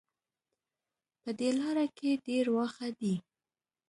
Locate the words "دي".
2.99-3.15